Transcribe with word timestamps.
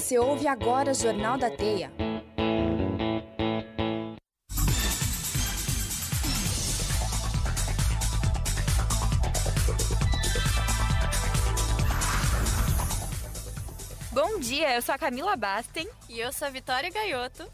Você 0.00 0.18
ouve 0.18 0.48
agora 0.48 0.92
o 0.92 0.94
Jornal 0.94 1.36
da 1.36 1.50
Teia. 1.50 1.92
Bom 14.10 14.38
dia, 14.38 14.74
eu 14.74 14.80
sou 14.80 14.94
a 14.94 14.98
Camila 14.98 15.36
Basten. 15.36 15.86
E 16.08 16.18
eu 16.18 16.32
sou 16.32 16.48
a 16.48 16.50
Vitória 16.50 16.90
Gaioto. 16.90 17.46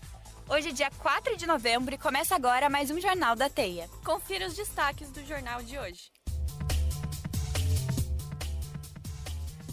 Hoje 0.49 0.69
é 0.69 0.73
dia 0.73 0.91
4 1.03 1.37
de 1.37 1.49
novembro 1.49 1.97
e 1.97 1.99
começa 1.99 2.37
agora 2.37 2.71
mais 2.71 2.93
um 2.93 3.01
Jornal 3.01 3.35
da 3.35 3.51
Teia. 3.51 3.91
Confira 4.05 4.47
os 4.47 4.55
destaques 4.55 5.11
do 5.11 5.27
jornal 5.27 5.65
de 5.65 5.77
hoje. 5.77 6.16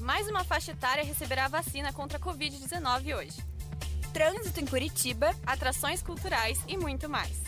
Mais 0.04 0.28
uma 0.28 0.44
faixa 0.44 0.74
etária 0.74 1.02
receberá 1.02 1.48
vacina 1.48 1.94
contra 1.94 2.18
a 2.18 2.22
Covid-19 2.22 3.16
hoje. 3.18 3.42
Trânsito 4.14 4.60
em 4.60 4.66
Curitiba, 4.66 5.34
atrações 5.46 6.04
culturais 6.04 6.62
e 6.68 6.76
muito 6.76 7.08
mais. 7.08 7.42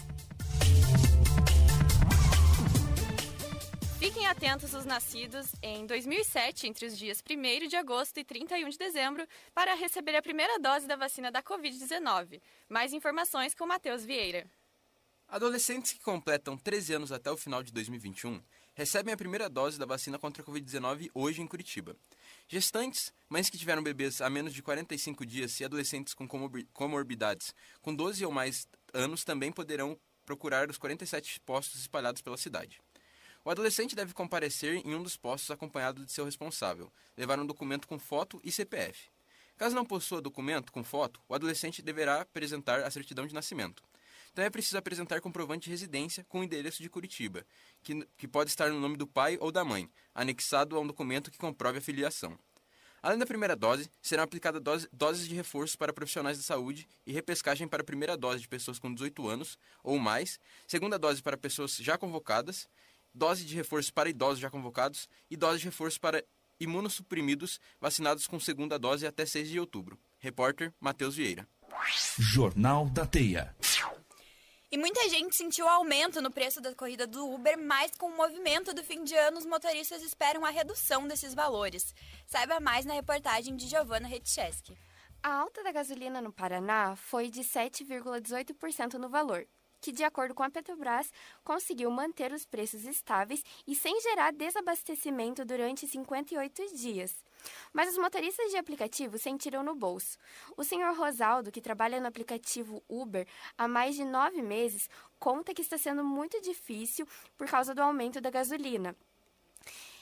Fiquem 3.99 4.25
atentos 4.27 4.73
os 4.73 4.85
nascidos 4.85 5.47
em 5.61 5.85
2007, 5.85 6.65
entre 6.65 6.85
os 6.85 6.97
dias 6.97 7.21
1 7.29 7.67
de 7.67 7.75
agosto 7.75 8.21
e 8.21 8.23
31 8.23 8.69
de 8.69 8.77
dezembro, 8.77 9.27
para 9.53 9.75
receber 9.75 10.15
a 10.15 10.21
primeira 10.21 10.57
dose 10.57 10.87
da 10.87 10.95
vacina 10.95 11.29
da 11.29 11.43
Covid-19. 11.43 12.41
Mais 12.69 12.93
informações 12.93 13.53
com 13.53 13.67
Matheus 13.67 14.05
Vieira. 14.05 14.49
Adolescentes 15.27 15.91
que 15.91 15.99
completam 15.99 16.55
13 16.55 16.93
anos 16.93 17.11
até 17.11 17.29
o 17.29 17.35
final 17.35 17.61
de 17.61 17.73
2021 17.73 18.41
recebem 18.75 19.13
a 19.13 19.17
primeira 19.17 19.49
dose 19.49 19.77
da 19.77 19.85
vacina 19.85 20.17
contra 20.17 20.41
a 20.41 20.45
Covid-19 20.45 21.09
hoje 21.13 21.41
em 21.41 21.47
Curitiba. 21.47 21.97
Gestantes, 22.47 23.11
mães 23.27 23.49
que 23.49 23.57
tiveram 23.57 23.81
bebês 23.81 24.21
há 24.21 24.29
menos 24.29 24.53
de 24.53 24.61
45 24.61 25.25
dias 25.25 25.59
e 25.59 25.65
adolescentes 25.65 26.13
com 26.13 26.27
comorbidades 26.71 27.55
com 27.81 27.93
12 27.93 28.23
ou 28.23 28.31
mais 28.31 28.67
anos 28.93 29.23
também 29.23 29.51
poderão 29.51 29.99
procurar 30.23 30.69
os 30.69 30.77
47 30.77 31.39
postos 31.39 31.81
espalhados 31.81 32.21
pela 32.21 32.37
cidade. 32.37 32.79
O 33.43 33.49
adolescente 33.49 33.95
deve 33.95 34.13
comparecer 34.13 34.75
em 34.85 34.93
um 34.93 35.01
dos 35.01 35.17
postos 35.17 35.49
acompanhado 35.49 36.05
de 36.05 36.11
seu 36.11 36.23
responsável, 36.23 36.93
levar 37.17 37.39
um 37.39 37.47
documento 37.47 37.87
com 37.87 37.97
foto 37.97 38.39
e 38.43 38.51
CPF. 38.51 39.09
Caso 39.57 39.75
não 39.75 39.85
possua 39.85 40.21
documento 40.21 40.71
com 40.71 40.83
foto, 40.83 41.19
o 41.27 41.33
adolescente 41.33 41.81
deverá 41.81 42.21
apresentar 42.21 42.83
a 42.83 42.91
certidão 42.91 43.25
de 43.25 43.33
nascimento. 43.33 43.83
Também 44.35 44.47
é 44.47 44.51
preciso 44.51 44.77
apresentar 44.77 45.21
comprovante 45.21 45.63
de 45.63 45.69
residência 45.69 46.25
com 46.25 46.41
o 46.41 46.43
endereço 46.43 46.83
de 46.83 46.89
Curitiba, 46.89 47.45
que, 47.81 48.05
que 48.17 48.27
pode 48.27 48.49
estar 48.49 48.69
no 48.69 48.81
nome 48.81 48.97
do 48.97 49.07
pai 49.07 49.37
ou 49.39 49.49
da 49.49 49.63
mãe, 49.63 49.89
anexado 50.13 50.75
a 50.75 50.79
um 50.81 50.85
documento 50.85 51.31
que 51.31 51.37
comprove 51.37 51.77
a 51.77 51.81
filiação. 51.81 52.37
Além 53.01 53.17
da 53.17 53.25
primeira 53.25 53.55
dose, 53.55 53.89
serão 54.01 54.23
aplicadas 54.23 54.61
dose, 54.61 54.89
doses 54.91 55.25
de 55.25 55.35
reforço 55.35 55.77
para 55.77 55.93
profissionais 55.93 56.37
da 56.37 56.43
saúde 56.43 56.85
e 57.07 57.13
repescagem 57.13 57.65
para 57.65 57.81
a 57.81 57.85
primeira 57.85 58.17
dose 58.17 58.41
de 58.41 58.47
pessoas 58.47 58.77
com 58.77 58.93
18 58.93 59.25
anos 59.25 59.57
ou 59.81 59.97
mais, 59.97 60.37
segunda 60.67 60.99
dose 60.99 61.23
para 61.23 61.37
pessoas 61.37 61.77
já 61.77 61.97
convocadas, 61.97 62.67
dose 63.13 63.45
de 63.45 63.55
reforço 63.55 63.93
para 63.93 64.09
idosos 64.09 64.39
já 64.39 64.49
convocados 64.49 65.07
e 65.31 65.37
dose 65.37 65.59
de 65.59 65.65
reforço 65.65 66.01
para 66.01 66.21
imunossuprimidos 66.59 67.57
vacinados 67.79 68.27
com 68.27 68.37
segunda 68.37 68.77
dose 68.77 69.07
até 69.07 69.25
6 69.25 69.49
de 69.49 69.59
outubro. 69.61 69.97
Repórter 70.19 70.73
Matheus 70.77 71.15
Vieira. 71.15 71.47
Jornal 72.19 72.89
da 72.89 73.05
Teia. 73.05 73.55
E 74.71 74.77
muita 74.77 75.07
gente 75.09 75.35
sentiu 75.35 75.67
aumento 75.67 76.21
no 76.21 76.31
preço 76.31 76.59
da 76.59 76.73
corrida 76.73 77.05
do 77.05 77.31
Uber, 77.31 77.57
mas 77.57 77.91
com 77.91 78.07
o 78.07 78.17
movimento 78.17 78.73
do 78.73 78.83
fim 78.83 79.03
de 79.03 79.15
ano, 79.15 79.37
os 79.37 79.45
motoristas 79.45 80.01
esperam 80.01 80.43
a 80.43 80.49
redução 80.49 81.07
desses 81.07 81.35
valores. 81.35 81.93
Saiba 82.25 82.59
mais 82.59 82.83
na 82.83 82.95
reportagem 82.95 83.55
de 83.55 83.67
Giovanna 83.67 84.07
Retcheski. 84.07 84.75
A 85.21 85.33
alta 85.33 85.63
da 85.63 85.71
gasolina 85.71 86.19
no 86.19 86.33
Paraná 86.33 86.95
foi 86.95 87.29
de 87.29 87.41
7,18% 87.41 88.95
no 88.95 89.07
valor, 89.07 89.47
que, 89.79 89.91
de 89.91 90.03
acordo 90.03 90.33
com 90.33 90.41
a 90.41 90.49
Petrobras, 90.49 91.11
conseguiu 91.43 91.91
manter 91.91 92.33
os 92.33 92.45
preços 92.45 92.85
estáveis 92.85 93.43
e 93.67 93.75
sem 93.75 94.01
gerar 94.01 94.33
desabastecimento 94.33 95.45
durante 95.45 95.87
58 95.87 96.75
dias. 96.75 97.23
Mas 97.73 97.89
os 97.89 97.97
motoristas 97.97 98.51
de 98.51 98.57
aplicativo 98.57 99.17
sentiram 99.17 99.63
no 99.63 99.75
bolso. 99.75 100.17
O 100.57 100.63
senhor 100.63 100.95
Rosaldo, 100.95 101.51
que 101.51 101.61
trabalha 101.61 101.99
no 101.99 102.07
aplicativo 102.07 102.83
Uber 102.87 103.27
há 103.57 103.67
mais 103.67 103.95
de 103.95 104.05
nove 104.05 104.41
meses, 104.41 104.89
conta 105.19 105.53
que 105.53 105.61
está 105.61 105.77
sendo 105.77 106.03
muito 106.03 106.39
difícil 106.41 107.07
por 107.37 107.47
causa 107.47 107.73
do 107.73 107.81
aumento 107.81 108.21
da 108.21 108.29
gasolina 108.29 108.95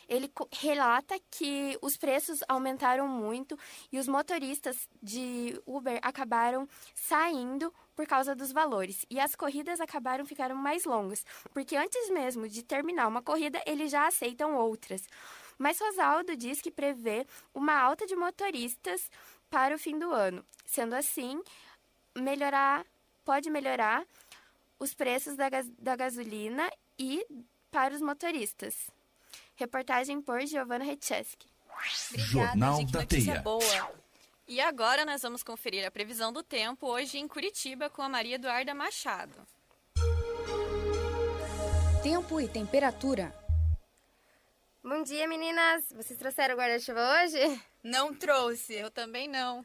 ele 0.07 0.31
relata 0.51 1.15
que 1.31 1.77
os 1.81 1.97
preços 1.97 2.39
aumentaram 2.47 3.07
muito 3.07 3.57
e 3.91 3.99
os 3.99 4.07
motoristas 4.07 4.87
de 5.01 5.59
Uber 5.65 5.99
acabaram 6.01 6.67
saindo 6.93 7.73
por 7.95 8.05
causa 8.05 8.35
dos 8.35 8.51
valores 8.51 9.05
e 9.09 9.19
as 9.19 9.35
corridas 9.35 9.79
acabaram 9.79 10.25
ficando 10.25 10.55
mais 10.55 10.85
longas, 10.85 11.25
porque 11.53 11.75
antes 11.75 12.09
mesmo 12.09 12.47
de 12.47 12.63
terminar 12.63 13.07
uma 13.07 13.21
corrida, 13.21 13.61
eles 13.65 13.91
já 13.91 14.07
aceitam 14.07 14.55
outras. 14.55 15.07
Mas 15.57 15.79
Rosaldo 15.79 16.35
diz 16.35 16.61
que 16.61 16.71
prevê 16.71 17.25
uma 17.53 17.73
alta 17.73 18.05
de 18.05 18.15
motoristas 18.15 19.09
para 19.49 19.75
o 19.75 19.79
fim 19.79 19.97
do 19.97 20.11
ano. 20.11 20.45
Sendo 20.65 20.95
assim, 20.95 21.41
melhorar 22.15 22.85
pode 23.23 23.49
melhorar 23.49 24.05
os 24.79 24.93
preços 24.93 25.35
da, 25.35 25.47
da 25.79 25.95
gasolina 25.95 26.69
e 26.99 27.25
para 27.71 27.93
os 27.93 28.01
motoristas. 28.01 28.91
Reportagem 29.55 30.21
por 30.21 30.45
Giovanna 30.45 30.83
Retcheski. 30.83 31.47
Jornal 32.15 32.83
da 32.85 33.05
Teia. 33.05 33.41
Boa. 33.41 33.91
E 34.47 34.59
agora 34.59 35.05
nós 35.05 35.21
vamos 35.21 35.41
conferir 35.41 35.85
a 35.85 35.91
previsão 35.91 36.31
do 36.31 36.43
tempo 36.43 36.87
hoje 36.87 37.17
em 37.17 37.27
Curitiba 37.27 37.89
com 37.89 38.01
a 38.01 38.09
Maria 38.09 38.35
Eduarda 38.35 38.73
Machado. 38.73 39.35
Tempo 42.03 42.41
e 42.41 42.47
temperatura. 42.47 43.33
Bom 44.85 45.01
dia, 45.01 45.25
meninas! 45.29 45.85
Vocês 45.95 46.19
trouxeram 46.19 46.57
guarda-chuva 46.57 46.99
hoje? 46.99 47.61
Não 47.81 48.13
trouxe, 48.13 48.73
eu 48.73 48.91
também 48.91 49.29
não. 49.29 49.63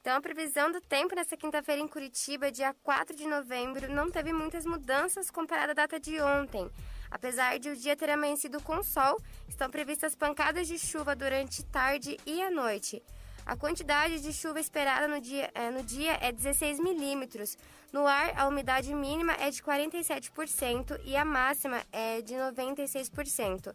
Então, 0.00 0.16
a 0.16 0.20
previsão 0.20 0.70
do 0.70 0.80
tempo 0.80 1.12
nessa 1.12 1.36
quinta-feira 1.36 1.82
em 1.82 1.88
Curitiba, 1.88 2.52
dia 2.52 2.72
4 2.84 3.16
de 3.16 3.26
novembro, 3.26 3.92
não 3.92 4.08
teve 4.12 4.32
muitas 4.32 4.64
mudanças 4.64 5.28
comparada 5.28 5.72
à 5.72 5.74
data 5.74 5.98
de 5.98 6.20
ontem. 6.20 6.70
Apesar 7.10 7.58
de 7.58 7.68
o 7.70 7.76
dia 7.76 7.96
ter 7.96 8.10
amanhecido 8.10 8.62
com 8.62 8.80
sol, 8.80 9.20
estão 9.48 9.68
previstas 9.68 10.14
pancadas 10.14 10.68
de 10.68 10.78
chuva 10.78 11.16
durante 11.16 11.64
tarde 11.64 12.16
e 12.24 12.40
a 12.40 12.48
noite. 12.48 13.02
A 13.44 13.56
quantidade 13.56 14.20
de 14.20 14.32
chuva 14.32 14.60
esperada 14.60 15.08
no 15.08 15.20
dia, 15.20 15.50
é, 15.52 15.68
no 15.72 15.82
dia 15.82 16.16
é 16.20 16.30
16 16.30 16.78
milímetros. 16.78 17.58
No 17.92 18.06
ar, 18.06 18.38
a 18.38 18.46
umidade 18.46 18.94
mínima 18.94 19.32
é 19.32 19.50
de 19.50 19.60
47% 19.60 21.00
e 21.04 21.16
a 21.16 21.24
máxima 21.24 21.82
é 21.90 22.22
de 22.22 22.34
96%, 22.34 23.74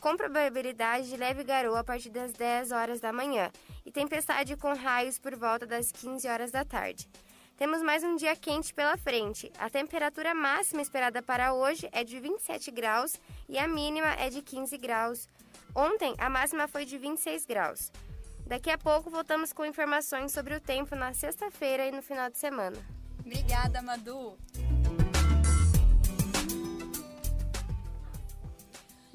com 0.00 0.16
probabilidade 0.16 1.08
de 1.08 1.16
leve 1.16 1.44
garoa 1.44 1.80
a 1.80 1.84
partir 1.84 2.10
das 2.10 2.32
10 2.32 2.72
horas 2.72 3.00
da 3.00 3.12
manhã 3.12 3.50
e 3.84 3.90
tempestade 3.90 4.56
com 4.56 4.74
raios 4.74 5.18
por 5.18 5.34
volta 5.36 5.66
das 5.66 5.90
15 5.92 6.28
horas 6.28 6.50
da 6.50 6.64
tarde. 6.64 7.08
Temos 7.56 7.82
mais 7.82 8.04
um 8.04 8.16
dia 8.16 8.36
quente 8.36 8.74
pela 8.74 8.96
frente. 8.98 9.50
A 9.58 9.70
temperatura 9.70 10.34
máxima 10.34 10.82
esperada 10.82 11.22
para 11.22 11.54
hoje 11.54 11.88
é 11.90 12.04
de 12.04 12.20
27 12.20 12.70
graus 12.70 13.18
e 13.48 13.58
a 13.58 13.66
mínima 13.66 14.08
é 14.18 14.28
de 14.28 14.42
15 14.42 14.76
graus. 14.76 15.26
Ontem, 15.74 16.14
a 16.18 16.28
máxima 16.28 16.68
foi 16.68 16.84
de 16.84 16.98
26 16.98 17.46
graus. 17.46 17.90
Daqui 18.46 18.70
a 18.70 18.78
pouco 18.78 19.10
voltamos 19.10 19.52
com 19.52 19.64
informações 19.64 20.32
sobre 20.32 20.54
o 20.54 20.60
tempo 20.60 20.94
na 20.94 21.12
sexta-feira 21.14 21.86
e 21.86 21.90
no 21.90 22.02
final 22.02 22.30
de 22.30 22.38
semana. 22.38 22.76
Obrigada, 23.18 23.82
Madu. 23.82 24.36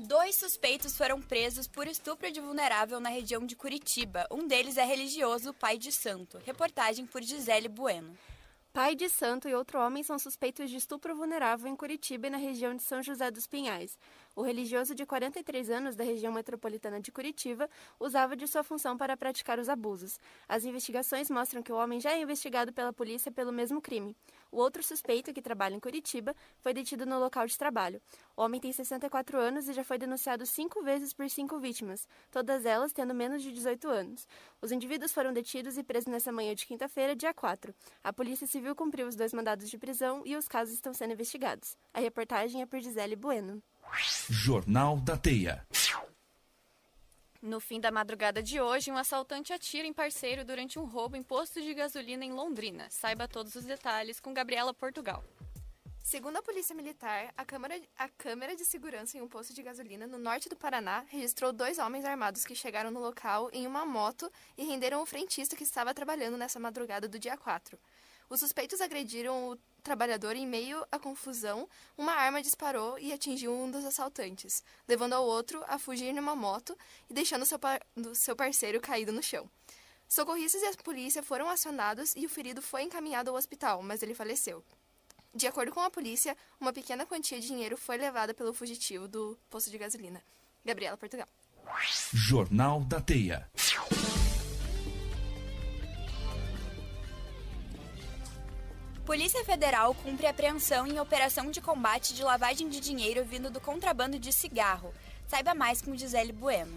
Dois 0.08 0.36
suspeitos 0.36 0.98
foram 0.98 1.22
presos 1.22 1.68
por 1.68 1.88
estupro 1.88 2.32
de 2.32 2.42
vulnerável 2.42 3.00
na 3.00 3.10
região 3.10 3.46
de 3.46 3.56
Curitiba. 3.56 4.26
Um 4.32 4.48
deles 4.48 4.76
é 4.76 4.84
religioso, 4.84 5.54
pai 5.54 5.78
de 5.78 5.92
santo. 5.92 6.40
Reportagem 6.44 7.06
por 7.06 7.22
Gisele 7.22 7.70
Bueno. 7.70 8.18
Pai 8.74 8.96
de 8.96 9.08
santo 9.10 9.48
e 9.48 9.54
outro 9.54 9.80
homem 9.80 10.02
são 10.02 10.18
suspeitos 10.18 10.70
de 10.72 10.78
estupro 10.78 11.14
vulnerável 11.14 11.68
em 11.68 11.76
Curitiba 11.76 12.28
e 12.28 12.30
na 12.32 12.38
região 12.38 12.74
de 12.74 12.82
São 12.82 13.04
José 13.04 13.30
dos 13.30 13.46
Pinhais. 13.46 13.98
O 14.36 14.42
religioso 14.42 14.96
de 14.96 15.06
43 15.06 15.70
anos 15.70 15.96
da 15.96 16.04
região 16.04 16.34
metropolitana 16.34 17.00
de 17.00 17.12
Curitiba 17.12 17.70
usava 18.00 18.36
de 18.36 18.48
sua 18.48 18.64
função 18.64 18.98
para 18.98 19.16
praticar 19.16 19.60
os 19.60 19.70
abusos. 19.70 20.18
As 20.48 20.64
investigações 20.64 21.30
mostram 21.30 21.62
que 21.62 21.72
o 21.72 21.76
homem 21.76 22.00
já 22.00 22.12
é 22.14 22.22
investigado 22.22 22.74
pela 22.74 22.92
polícia 22.92 23.32
pelo 23.32 23.52
mesmo 23.52 23.82
crime. 23.82 24.16
O 24.52 24.58
outro 24.58 24.84
suspeito, 24.84 25.34
que 25.34 25.42
trabalha 25.42 25.76
em 25.76 25.80
Curitiba, 25.80 26.36
foi 26.60 26.74
detido 26.74 27.06
no 27.06 27.20
local 27.20 27.48
de 27.48 27.58
trabalho. 27.58 28.02
O 28.36 28.42
homem 28.42 28.60
tem 28.60 28.72
64 28.72 29.40
anos 29.40 29.68
e 29.70 29.74
já 29.74 29.84
foi 29.84 29.98
denunciado 29.98 30.46
cinco 30.46 30.84
vezes 30.84 31.14
por 31.14 31.30
cinco 31.30 31.58
vítimas, 31.58 32.08
todas 32.30 32.66
elas 32.66 32.92
tendo 32.92 33.14
menos 33.14 33.42
de 33.42 33.52
18 33.52 33.88
anos. 33.88 34.28
Os 34.62 34.72
indivíduos 34.72 35.14
foram 35.14 35.32
detidos 35.32 35.78
e 35.78 35.84
presos 35.84 36.12
nessa 36.12 36.32
manhã 36.32 36.54
de 36.54 36.66
quinta-feira, 36.66 37.16
dia 37.16 37.34
4. 37.34 37.74
A 38.04 38.12
Polícia 38.12 38.46
Civil 38.46 38.76
cumpriu 38.76 39.08
os 39.08 39.16
dois 39.16 39.34
mandados 39.34 39.70
de 39.70 39.78
prisão 39.78 40.24
e 40.26 40.36
os 40.36 40.48
casos 40.48 40.74
estão 40.74 40.94
sendo 40.94 41.14
investigados. 41.14 41.78
A 41.94 42.00
reportagem 42.00 42.62
é 42.62 42.66
por 42.66 42.82
Gisele 42.82 43.16
Bueno. 43.16 43.64
Jornal 44.30 44.98
da 44.98 45.18
Teia. 45.18 45.66
No 47.42 47.60
fim 47.60 47.80
da 47.80 47.90
madrugada 47.90 48.44
de 48.44 48.62
hoje, 48.62 48.92
um 48.92 48.98
assaltante 48.98 49.52
atira 49.52 49.88
em 49.88 49.92
parceiro 49.92 50.46
durante 50.46 50.78
um 50.78 50.86
roubo 50.86 51.16
em 51.16 51.24
posto 51.24 51.60
de 51.60 51.74
gasolina 51.74 52.24
em 52.24 52.32
Londrina. 52.32 52.88
Saiba 52.92 53.28
todos 53.28 53.56
os 53.56 53.64
detalhes 53.64 54.20
com 54.20 54.32
Gabriela 54.32 54.76
Portugal. 54.76 55.24
Segundo 56.04 56.38
a 56.38 56.44
Polícia 56.44 56.76
Militar, 56.76 57.34
a 57.36 57.44
câmera, 57.44 57.82
a 57.98 58.56
de 58.56 58.64
segurança 58.64 59.18
em 59.18 59.22
um 59.22 59.28
posto 59.28 59.56
de 59.56 59.64
gasolina 59.64 60.06
no 60.06 60.20
norte 60.20 60.50
do 60.50 60.56
Paraná 60.56 61.04
registrou 61.08 61.52
dois 61.52 61.80
homens 61.80 62.06
armados 62.06 62.46
que 62.46 62.54
chegaram 62.54 62.92
no 62.92 63.00
local 63.00 63.50
em 63.52 63.66
uma 63.66 63.88
moto 63.88 64.32
e 64.56 64.64
renderam 64.64 65.02
o 65.02 65.06
frentista 65.06 65.56
que 65.56 65.64
estava 65.64 65.96
trabalhando 65.96 66.38
nessa 66.38 66.60
madrugada 66.60 67.08
do 67.08 67.18
dia 67.18 67.38
4. 67.38 67.76
Os 68.32 68.40
suspeitos 68.40 68.80
agrediram 68.80 69.50
o 69.50 69.58
trabalhador 69.84 70.38
em 70.38 70.48
meio 70.48 70.86
à 70.90 70.98
confusão, 70.98 71.68
uma 71.98 72.14
arma 72.14 72.42
disparou 72.42 72.98
e 72.98 73.12
atingiu 73.12 73.52
um 73.52 73.70
dos 73.70 73.84
assaltantes, 73.84 74.64
levando 74.88 75.12
ao 75.12 75.26
outro 75.26 75.62
a 75.68 75.78
fugir 75.78 76.14
numa 76.14 76.34
moto 76.34 76.78
e 77.10 77.14
deixando 77.14 77.46
seu, 77.46 77.60
par 77.60 77.86
seu 78.14 78.34
parceiro 78.34 78.80
caído 78.80 79.12
no 79.12 79.22
chão. 79.22 79.50
Socorristas 80.08 80.62
e 80.62 80.66
a 80.66 80.74
polícia 80.82 81.22
foram 81.22 81.50
acionados 81.50 82.16
e 82.16 82.26
o 82.26 82.30
ferido 82.30 82.62
foi 82.62 82.84
encaminhado 82.84 83.30
ao 83.30 83.36
hospital, 83.36 83.84
mas 83.84 84.02
ele 84.02 84.16
faleceu. 84.16 84.64
De 85.36 85.46
acordo 85.46 85.74
com 85.74 85.82
a 85.82 85.92
polícia, 85.92 86.38
uma 86.58 86.72
pequena 86.72 87.06
quantia 87.06 87.38
de 87.38 87.48
dinheiro 87.48 87.76
foi 87.76 87.98
levada 87.98 88.34
pelo 88.34 88.54
fugitivo 88.54 89.10
do 89.10 89.38
posto 89.50 89.70
de 89.70 89.78
gasolina. 89.78 90.24
Gabriela 90.64 90.96
Portugal. 90.96 91.28
Jornal 92.14 92.80
da 92.80 93.02
Teia. 93.02 93.52
Polícia 99.12 99.44
Federal 99.44 99.94
cumpre 99.94 100.26
apreensão 100.26 100.88
em 100.88 100.98
operação 100.98 101.52
de 101.52 101.60
combate 101.60 102.14
de 102.14 102.24
lavagem 102.24 102.70
de 102.70 102.80
dinheiro 102.80 103.26
vindo 103.26 103.52
do 103.52 103.60
contrabando 103.60 104.18
de 104.18 104.32
cigarro. 104.32 104.94
Saiba 105.28 105.54
mais 105.54 105.82
com 105.82 105.94
Gisele 105.94 106.32
Bueno. 106.32 106.72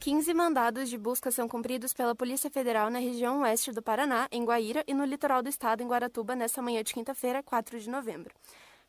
15 0.00 0.32
mandados 0.32 0.88
de 0.88 0.96
busca 0.96 1.30
são 1.30 1.46
cumpridos 1.46 1.92
pela 1.92 2.14
Polícia 2.14 2.48
Federal 2.48 2.88
na 2.88 2.98
região 2.98 3.42
oeste 3.42 3.70
do 3.70 3.82
Paraná, 3.82 4.26
em 4.32 4.46
Guaíra, 4.46 4.82
e 4.86 4.94
no 4.94 5.04
litoral 5.04 5.42
do 5.42 5.50
estado, 5.50 5.82
em 5.82 5.86
Guaratuba, 5.86 6.34
nesta 6.34 6.62
manhã 6.62 6.82
de 6.82 6.94
quinta-feira, 6.94 7.42
4 7.42 7.78
de 7.78 7.90
novembro. 7.90 8.34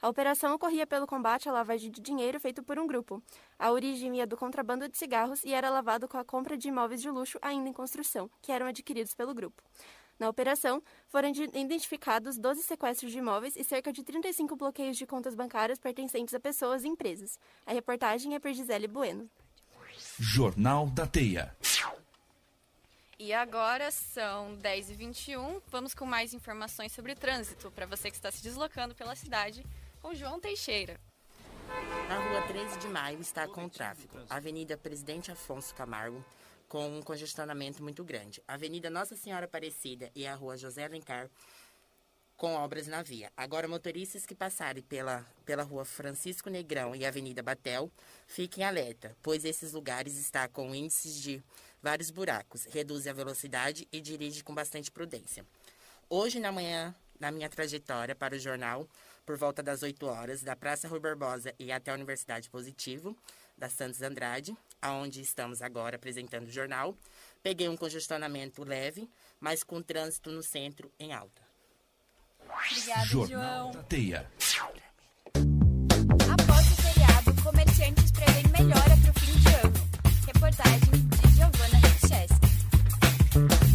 A 0.02 0.08
operação 0.08 0.56
ocorria 0.56 0.88
pelo 0.88 1.06
combate 1.06 1.50
à 1.50 1.52
lavagem 1.52 1.92
de 1.92 2.00
dinheiro 2.00 2.40
feito 2.40 2.64
por 2.64 2.80
um 2.80 2.88
grupo. 2.88 3.22
A 3.60 3.72
origem 3.72 4.16
ia 4.16 4.26
do 4.26 4.38
contrabando 4.38 4.88
de 4.88 4.98
cigarros 4.98 5.44
e 5.44 5.54
era 5.54 5.70
lavado 5.70 6.08
com 6.08 6.18
a 6.18 6.24
compra 6.24 6.56
de 6.56 6.70
imóveis 6.70 7.02
de 7.02 7.10
luxo 7.10 7.38
ainda 7.42 7.68
em 7.68 7.74
construção, 7.74 8.32
que 8.42 8.54
eram 8.54 8.68
adquiridos 8.68 9.14
pelo 9.14 9.34
grupo. 9.34 9.62
Na 10.18 10.30
operação, 10.30 10.82
foram 11.08 11.30
identificados 11.30 12.38
12 12.38 12.64
sequestros 12.64 13.12
de 13.12 13.18
imóveis 13.18 13.56
e 13.56 13.64
cerca 13.64 13.92
de 13.92 14.04
35 14.04 14.56
bloqueios 14.56 14.98
de 14.98 15.06
contas 15.06 15.36
bancárias 15.36 15.78
pertencentes 15.78 16.34
a 16.34 16.40
pessoas 16.40 16.84
e 16.84 16.88
empresas. 16.88 17.38
A 17.66 17.74
reportagem 17.74 18.34
é 18.34 18.40
por 18.40 18.54
Gisele 18.54 18.88
Bueno. 18.88 19.30
Jornal 20.20 20.88
da 20.88 21.06
Teia. 21.06 21.56
E 23.18 23.34
agora 23.34 23.92
são 23.92 24.58
10h21. 24.58 25.62
Vamos 25.68 25.94
com 25.94 26.06
mais 26.06 26.34
informações 26.34 26.92
sobre 26.92 27.16
trânsito 27.16 27.72
para 27.72 27.86
você 27.86 28.10
que 28.10 28.16
está 28.16 28.32
se 28.32 28.44
deslocando 28.44 28.94
pela 28.94 29.16
cidade 29.16 29.66
com 30.02 30.14
João 30.14 30.40
Teixeira. 30.40 31.00
Na 32.10 32.20
rua 32.20 32.42
13 32.44 32.78
de 32.80 32.88
maio 32.88 33.20
está 33.20 33.48
com 33.48 33.68
tráfego. 33.68 34.18
Avenida 34.30 34.78
Presidente 34.78 35.32
Afonso 35.32 35.74
Camargo 35.74 36.24
com 36.68 36.98
um 36.98 37.02
congestionamento 37.02 37.84
muito 37.84 38.04
grande. 38.04 38.42
Avenida 38.48 38.90
Nossa 38.90 39.16
Senhora 39.16 39.46
Aparecida 39.46 40.12
e 40.16 40.26
a 40.26 40.36
Rua 40.36 40.58
José 40.58 40.84
Alencar 40.84 41.30
com 42.38 42.54
obras 42.54 42.88
na 42.88 43.02
via. 43.02 43.32
Agora, 43.36 43.68
motoristas 43.68 44.26
que 44.26 44.36
passarem 44.36 44.84
pela, 44.84 45.26
pela 45.46 45.64
Rua 45.64 45.86
Francisco 45.86 46.50
Negrão 46.50 46.96
e 46.96 47.06
Avenida 47.06 47.42
Batel, 47.42 47.90
fiquem 48.28 48.64
alerta, 48.64 49.16
pois 49.22 49.46
esses 49.46 49.72
lugares 49.72 50.18
estão 50.18 50.48
com 50.50 50.76
índices 50.76 51.22
de 51.22 51.44
vários 51.82 52.12
buracos. 52.12 52.66
Reduz 52.66 53.08
a 53.08 53.14
velocidade 53.14 53.88
e 53.92 54.02
dirige 54.02 54.44
com 54.44 54.54
bastante 54.54 54.92
prudência. 54.92 55.46
Hoje, 56.10 56.40
na 56.40 56.52
manhã, 56.52 56.94
na 57.20 57.32
minha 57.32 57.50
trajetória 57.50 58.14
para 58.14 58.36
o 58.36 58.40
jornal, 58.40 58.88
por 59.26 59.38
volta 59.38 59.64
das 59.64 59.82
8 59.82 60.06
horas, 60.06 60.44
da 60.44 60.56
Praça 60.56 60.88
Rui 60.88 61.00
Barbosa 61.00 61.54
e 61.58 61.72
até 61.72 61.92
a 61.92 61.96
Universidade 61.96 62.50
Positivo, 62.50 63.18
da 63.58 63.70
Santos 63.70 64.02
Andrade, 64.02 64.56
aonde 64.86 65.22
estamos 65.22 65.62
agora 65.62 65.96
apresentando 65.96 66.48
o 66.48 66.52
jornal. 66.52 66.96
Peguei 67.42 67.68
um 67.68 67.76
congestionamento 67.76 68.64
leve, 68.64 69.10
mas 69.40 69.64
com 69.64 69.82
trânsito 69.82 70.32
no 70.32 70.44
centro 70.44 70.92
em 71.00 71.14
alta. 71.14 71.42
Obrigada, 72.40 73.06
Jornal 73.06 73.74
João. 73.74 73.84
Teia. 73.86 74.32
Após 76.32 76.72
o 76.72 76.76
feriado, 76.82 77.44
comerciantes 77.44 78.12
prevêem 78.12 78.48
melhora 78.50 78.96
para 79.02 79.12
o 79.12 79.20
fim 79.20 79.40
de 79.40 79.48
ano. 79.48 79.74
Reportagem 80.28 80.92
de 80.92 81.36
Giovanna 81.36 81.78
Richeski. 81.88 82.48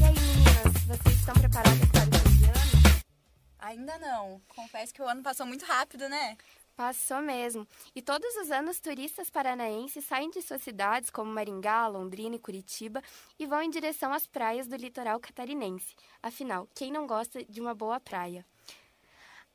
E 0.00 0.04
aí, 0.04 0.14
meninas, 0.14 0.84
vocês 0.86 1.16
estão 1.16 1.34
preparadas 1.34 1.88
para 1.90 2.08
o 2.08 2.28
fim 2.28 2.38
de 2.38 2.44
ano? 2.44 3.02
Ainda 3.58 3.98
não. 3.98 4.40
Confesso 4.54 4.94
que 4.94 5.02
o 5.02 5.08
ano 5.08 5.22
passou 5.22 5.44
muito 5.44 5.64
rápido, 5.64 6.08
né? 6.08 6.36
Passou 6.76 7.20
mesmo. 7.20 7.66
E 7.94 8.00
todos 8.00 8.34
os 8.36 8.50
anos, 8.50 8.80
turistas 8.80 9.28
paranaenses 9.28 10.04
saem 10.04 10.30
de 10.30 10.40
suas 10.40 10.62
cidades, 10.62 11.10
como 11.10 11.30
Maringá, 11.30 11.86
Londrina 11.86 12.36
e 12.36 12.38
Curitiba, 12.38 13.02
e 13.38 13.46
vão 13.46 13.62
em 13.62 13.70
direção 13.70 14.12
às 14.12 14.26
praias 14.26 14.66
do 14.66 14.76
litoral 14.76 15.20
catarinense. 15.20 15.94
Afinal, 16.22 16.68
quem 16.74 16.90
não 16.90 17.06
gosta 17.06 17.44
de 17.44 17.60
uma 17.60 17.74
boa 17.74 18.00
praia? 18.00 18.46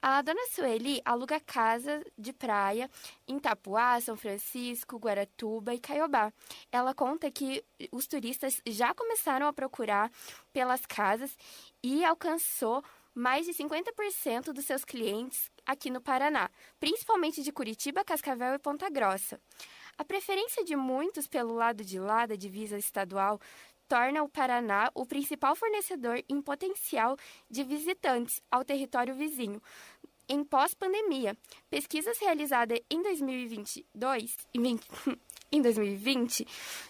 A 0.07 0.21
dona 0.21 0.45
Sueli 0.51 1.01
aluga 1.03 1.39
casa 1.39 2.06
de 2.15 2.31
praia 2.31 2.91
em 3.27 3.39
Tapuá, 3.39 4.00
São 4.00 4.15
Francisco, 4.15 5.00
Guaratuba 5.00 5.73
e 5.73 5.79
Caiobá. 5.79 6.31
Ela 6.71 6.94
conta 6.94 7.31
que 7.31 7.65
os 7.91 8.06
turistas 8.06 8.61
já 8.68 8.94
começaram 8.94 9.47
a 9.47 9.53
procurar 9.53 10.11
pelas 10.53 10.85
casas 10.85 11.35
e 11.81 12.06
alcançou 12.06 12.83
mais 13.15 13.45
de 13.45 13.53
50% 13.53 14.51
dos 14.51 14.65
seus 14.65 14.83
clientes 14.83 15.50
aqui 15.65 15.89
no 15.89 16.01
Paraná, 16.01 16.51
principalmente 16.79 17.41
de 17.41 17.51
Curitiba, 17.51 18.03
Cascavel 18.03 18.53
e 18.53 18.59
Ponta 18.59 18.89
Grossa. 18.89 19.39
A 19.97 20.03
preferência 20.03 20.65
de 20.65 20.75
muitos 20.75 21.25
pelo 21.25 21.53
lado 21.53 21.83
de 21.83 21.97
lá 21.97 22.25
da 22.25 22.35
divisa 22.35 22.77
estadual 22.77 23.39
torna 23.88 24.21
o 24.21 24.27
Paraná 24.27 24.91
o 24.94 25.06
principal 25.06 25.56
fornecedor 25.56 26.21
em 26.27 26.41
potencial 26.41 27.15
de 27.50 27.63
visitantes 27.63 28.41
ao 28.51 28.65
território 28.65 29.15
vizinho. 29.15 29.61
Em 30.27 30.44
pós-pandemia, 30.44 31.38
pesquisas 31.69 32.18
realizadas 32.19 32.79
em 32.89 33.01
2022 33.01 34.38
e 34.53 34.59
20 34.59 34.88
em 35.51 35.62
2020 35.62 36.45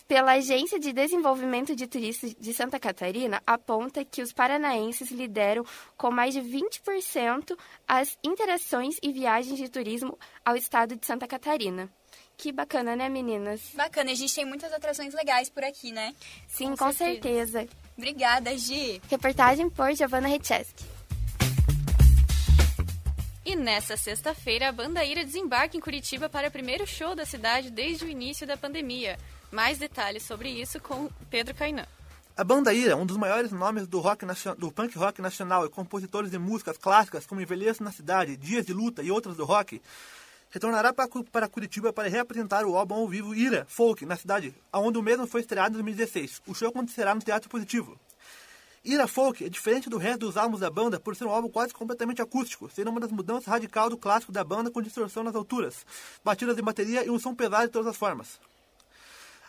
pela 0.08 0.34
Agência 0.34 0.80
de 0.80 0.94
Desenvolvimento 0.94 1.76
de 1.76 1.88
Turistas 1.88 2.36
de 2.40 2.54
Santa 2.54 2.80
Catarina 2.80 3.42
aponta 3.46 4.06
que 4.06 4.22
os 4.22 4.32
paranaenses 4.32 5.10
lideram 5.12 5.64
com 5.98 6.12
mais 6.12 6.34
de 6.34 6.42
20% 6.42 7.58
as 7.88 8.18
interações 8.24 8.98
e 9.02 9.12
viagens 9.12 9.58
de 9.58 9.70
turismo 9.70 10.18
ao 10.44 10.56
estado 10.56 10.96
de 10.96 11.06
Santa 11.06 11.28
Catarina. 11.28 11.90
Que 12.38 12.52
bacana, 12.52 12.96
né, 12.96 13.08
meninas? 13.10 13.62
Bacana, 13.74 14.12
a 14.12 14.16
gente 14.16 14.34
tem 14.34 14.46
muitas 14.46 14.72
atrações 14.74 15.14
legais 15.14 15.50
por 15.50 15.64
aqui, 15.64 15.92
né? 15.92 16.14
Sim, 16.48 16.72
Com 16.72 16.78
com, 16.78 16.92
certeza. 16.92 17.60
certeza. 17.60 17.86
Obrigada, 17.98 18.58
Gi. 18.58 19.02
Reportagem 19.10 19.70
por 19.70 19.94
Giovanna 19.96 20.28
Recheski. 20.28 20.95
E 23.46 23.56
nessa 23.56 23.96
sexta-feira, 23.96 24.70
a 24.70 24.72
banda 24.72 25.06
Ira 25.06 25.24
desembarca 25.24 25.78
em 25.78 25.80
Curitiba 25.80 26.28
para 26.28 26.48
o 26.48 26.52
primeiro 26.52 26.88
show 26.88 27.16
da 27.16 27.28
cidade 27.28 27.70
desde 27.70 28.04
o 28.04 28.10
início 28.10 28.48
da 28.48 28.58
pandemia. 28.58 29.20
Mais 29.52 29.78
detalhes 29.78 30.24
sobre 30.24 30.50
isso 30.50 30.80
com 30.80 31.08
Pedro 31.30 31.54
Cainã. 31.54 31.86
A 32.36 32.44
banda 32.44 32.74
Ira, 32.74 32.98
um 32.98 33.06
dos 33.06 33.18
maiores 33.18 33.52
nomes 33.52 33.86
do, 33.86 34.00
rock 34.00 34.26
do 34.58 34.72
punk 34.72 34.98
rock 34.98 35.22
nacional 35.22 35.64
e 35.64 35.70
compositores 35.70 36.32
de 36.32 36.40
músicas 36.40 36.76
clássicas 36.76 37.28
como 37.28 37.40
Envelheço 37.40 37.84
na 37.84 37.92
Cidade, 37.92 38.36
Dias 38.36 38.66
de 38.66 38.74
Luta 38.74 39.04
e 39.04 39.12
outras 39.12 39.38
do 39.38 39.46
rock, 39.46 39.80
retornará 40.50 40.92
para 40.92 41.48
Curitiba 41.48 41.94
para 41.94 42.10
reapresentar 42.10 42.66
o 42.66 42.76
álbum 42.76 42.96
ao 42.96 43.08
vivo 43.08 43.36
Ira 43.36 43.64
Folk 43.70 44.08
na 44.08 44.16
cidade, 44.16 44.56
onde 44.74 44.98
o 44.98 45.04
mesmo 45.04 45.28
foi 45.28 45.42
estreado 45.42 45.70
em 45.70 45.84
2016. 45.84 46.42
O 46.48 46.56
show 46.56 46.70
acontecerá 46.70 47.14
no 47.14 47.22
Teatro 47.22 47.48
Positivo. 47.48 47.96
Ira 48.86 49.08
Folk 49.08 49.44
é 49.44 49.50
diferente 49.50 49.90
do 49.90 49.98
resto 49.98 50.20
dos 50.20 50.38
álbuns 50.38 50.60
da 50.60 50.70
banda 50.70 51.00
por 51.00 51.16
ser 51.16 51.26
um 51.26 51.32
álbum 51.32 51.50
quase 51.50 51.74
completamente 51.74 52.22
acústico, 52.22 52.70
sendo 52.70 52.92
uma 52.92 53.00
das 53.00 53.12
mudanças 53.12 53.46
radicais 53.48 53.90
do 53.90 53.98
clássico 53.98 54.32
da 54.32 54.44
banda 54.44 54.70
com 54.70 54.80
distorção 54.82 55.24
nas 55.24 55.34
alturas, 55.36 55.84
batidas 56.24 56.56
de 56.56 56.62
bateria 56.62 57.04
e 57.04 57.10
um 57.10 57.18
som 57.18 57.34
pesado 57.34 57.66
de 57.66 57.72
todas 57.72 57.88
as 57.88 57.98
formas. 57.98 58.40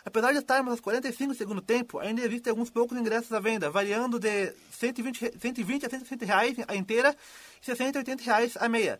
Apesar 0.03 0.31
de 0.31 0.39
estarmos 0.39 0.71
aos 0.71 0.79
45 0.79 1.33
do 1.33 1.37
segundo 1.37 1.61
tempo, 1.61 1.99
ainda 1.99 2.21
existem 2.21 2.49
alguns 2.49 2.69
poucos 2.71 2.97
ingressos 2.97 3.31
à 3.31 3.39
venda, 3.39 3.69
variando 3.69 4.17
de 4.17 4.53
120, 4.71 5.21
re- 5.21 5.33
120 5.39 5.85
a 5.85 5.89
160 5.89 6.25
reais 6.25 6.57
a 6.67 6.75
inteira 6.75 7.15
e 7.61 7.65
60 7.65 7.99
a 7.99 8.01
80 8.01 8.23
reais 8.23 8.57
a 8.57 8.67
meia. 8.67 8.99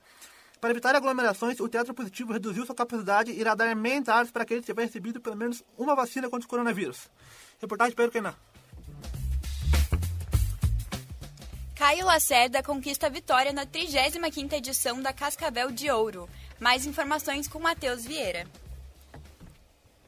Para 0.62 0.72
evitar 0.72 0.96
aglomerações, 0.96 1.60
o 1.60 1.67
Teatro 1.70 1.94
Positivo 1.94 2.34
reduziu 2.34 2.65
sua 2.65 2.75
capacidade 2.75 3.32
e 3.32 3.39
irá 3.39 3.56
dar 3.56 3.72
entradas 3.72 4.29
para 4.32 4.44
aqueles 4.44 4.62
que 4.62 4.72
tiverem 4.72 4.88
recebido 4.88 5.22
pelo 5.22 5.36
menos 5.36 5.63
uma 5.77 5.96
vacina 5.96 6.29
contra 6.29 6.46
o 6.46 6.50
coronavírus. 6.50 7.10
Reportagem 7.60 7.96
Pedro 7.96 8.12
Kenan. 8.12 8.36
Caio 11.88 12.06
Lacerda 12.06 12.62
conquista 12.62 13.08
a 13.08 13.10
vitória 13.10 13.53
na 13.53 13.65
35ª 13.65 14.51
edição 14.56 15.01
da 15.01 15.13
Cascavel 15.13 15.72
de 15.72 15.89
Ouro. 15.89 16.27
Mais 16.60 16.86
informações 16.86 17.48
com 17.48 17.62
Matheus 17.62 18.03
Vieira. 18.03 18.46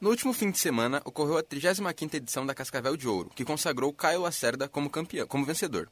No 0.01 0.09
último 0.09 0.33
fim 0.33 0.51
de 0.51 0.59
semana, 0.59 1.01
ocorreu 1.05 1.38
a 1.38 1.41
35ª 1.41 2.15
edição 2.15 2.45
da 2.45 2.53
Cascavel 2.53 2.98
de 2.98 3.07
Ouro, 3.07 3.31
que 3.33 3.45
consagrou 3.45 3.93
Caio 3.93 4.24
Lacerda 4.24 4.67
como 4.67 4.89
campeão, 4.89 5.25
como 5.25 5.45
vencedor. 5.45 5.89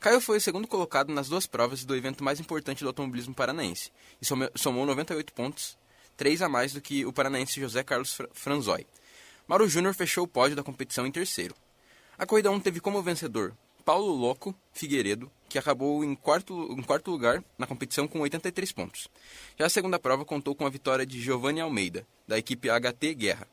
Caio 0.00 0.20
foi 0.20 0.38
o 0.38 0.40
segundo 0.40 0.66
colocado 0.66 1.14
nas 1.14 1.28
duas 1.28 1.46
provas 1.46 1.84
do 1.84 1.94
evento 1.94 2.24
mais 2.24 2.40
importante 2.40 2.82
do 2.82 2.88
automobilismo 2.88 3.32
paranaense, 3.32 3.92
e 4.20 4.26
somou 4.26 4.84
98 4.84 5.32
pontos, 5.32 5.78
três 6.16 6.42
a 6.42 6.48
mais 6.48 6.72
do 6.72 6.80
que 6.80 7.06
o 7.06 7.12
paranaense 7.12 7.60
José 7.60 7.84
Carlos 7.84 8.18
Franzói. 8.32 8.88
Mauro 9.46 9.68
Júnior 9.68 9.94
fechou 9.94 10.24
o 10.24 10.28
pódio 10.28 10.56
da 10.56 10.64
competição 10.64 11.06
em 11.06 11.12
terceiro. 11.12 11.54
A 12.18 12.26
corrida 12.26 12.50
1 12.50 12.58
teve 12.58 12.80
como 12.80 13.00
vencedor 13.00 13.54
Paulo 13.88 14.12
Loco 14.12 14.54
Figueiredo, 14.70 15.32
que 15.48 15.58
acabou 15.58 16.04
em 16.04 16.14
quarto, 16.14 16.76
em 16.78 16.82
quarto 16.82 17.10
lugar 17.10 17.42
na 17.56 17.66
competição 17.66 18.06
com 18.06 18.20
83 18.20 18.70
pontos. 18.70 19.08
Já 19.58 19.64
a 19.64 19.70
segunda 19.70 19.98
prova 19.98 20.26
contou 20.26 20.54
com 20.54 20.66
a 20.66 20.68
vitória 20.68 21.06
de 21.06 21.18
Giovanni 21.18 21.62
Almeida, 21.62 22.06
da 22.26 22.36
equipe 22.36 22.68
HT 22.68 23.14
Guerra. 23.14 23.48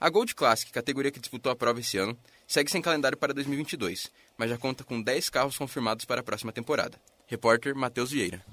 A 0.00 0.10
Gold 0.10 0.34
Classic, 0.34 0.72
categoria 0.72 1.12
que 1.12 1.20
disputou 1.20 1.52
a 1.52 1.54
prova 1.54 1.78
esse 1.78 1.96
ano, 1.96 2.18
segue 2.44 2.72
sem 2.72 2.82
calendário 2.82 3.16
para 3.16 3.32
2022, 3.32 4.10
mas 4.36 4.50
já 4.50 4.58
conta 4.58 4.82
com 4.82 5.00
10 5.00 5.30
carros 5.30 5.56
confirmados 5.56 6.04
para 6.04 6.22
a 6.22 6.24
próxima 6.24 6.50
temporada. 6.50 7.00
Repórter 7.28 7.72
Matheus 7.76 8.10
Vieira. 8.10 8.44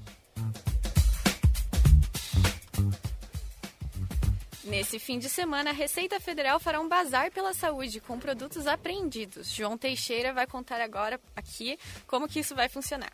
Nesse 4.66 4.98
fim 4.98 5.20
de 5.20 5.30
semana, 5.30 5.70
a 5.70 5.74
Receita 5.74 6.20
Federal 6.20 6.60
fará 6.60 6.82
um 6.82 6.90
bazar 6.90 7.30
pela 7.32 7.54
saúde 7.54 8.02
com 8.02 8.18
produtos 8.18 8.66
apreendidos. 8.66 9.52
João 9.52 9.78
Teixeira 9.78 10.34
vai 10.34 10.48
contar 10.48 10.82
agora 10.82 11.22
aqui 11.36 11.78
como 12.08 12.28
que 12.28 12.40
isso 12.40 12.56
vai 12.56 12.68
funcionar. 12.68 13.14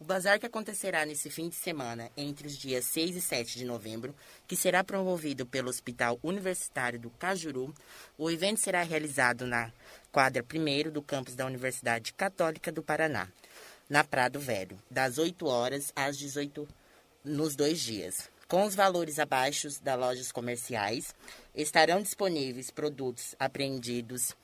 O 0.00 0.04
bazar 0.04 0.40
que 0.40 0.46
acontecerá 0.46 1.04
nesse 1.04 1.28
fim 1.28 1.50
de 1.50 1.56
semana, 1.56 2.10
entre 2.16 2.46
os 2.46 2.56
dias 2.56 2.86
6 2.86 3.16
e 3.16 3.20
7 3.20 3.58
de 3.58 3.66
novembro, 3.66 4.16
que 4.48 4.56
será 4.56 4.82
promovido 4.82 5.44
pelo 5.44 5.68
Hospital 5.68 6.18
Universitário 6.22 6.98
do 6.98 7.10
Cajuru, 7.10 7.74
o 8.16 8.30
evento 8.30 8.58
será 8.58 8.82
realizado 8.82 9.46
na 9.46 9.70
quadra 10.10 10.42
1 10.42 10.90
do 10.90 11.02
campus 11.02 11.34
da 11.34 11.44
Universidade 11.44 12.14
Católica 12.14 12.72
do 12.72 12.82
Paraná, 12.82 13.28
na 13.90 14.02
Prado 14.02 14.40
Velho, 14.40 14.78
das 14.90 15.18
8 15.18 15.46
horas 15.46 15.92
às 15.94 16.16
18 16.16 16.66
nos 17.22 17.54
dois 17.54 17.78
dias. 17.78 18.31
Com 18.52 18.66
os 18.66 18.74
valores 18.74 19.18
abaixo 19.18 19.66
das 19.82 19.98
lojas 19.98 20.30
comerciais, 20.30 21.14
estarão 21.54 22.02
disponíveis 22.02 22.70
produtos 22.70 23.34
apreendidos 23.40 24.36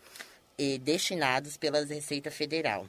e 0.57 0.79
destinados 0.79 1.59
pela 1.59 1.85
Receita 1.85 2.31
Federal. 2.31 2.89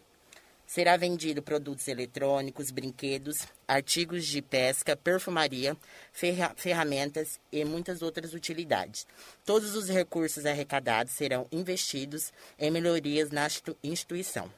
Será 0.65 0.95
vendido 0.95 1.43
produtos 1.43 1.89
eletrônicos, 1.89 2.71
brinquedos, 2.71 3.45
artigos 3.67 4.25
de 4.27 4.41
pesca, 4.41 4.95
perfumaria, 4.95 5.75
ferra 6.13 6.53
ferramentas 6.55 7.37
e 7.51 7.65
muitas 7.65 8.01
outras 8.01 8.33
utilidades. 8.33 9.05
Todos 9.43 9.75
os 9.75 9.89
recursos 9.89 10.45
arrecadados 10.45 11.11
serão 11.11 11.45
investidos 11.51 12.31
em 12.57 12.71
melhorias 12.71 13.29
na 13.29 13.45
instituição, 13.83 14.49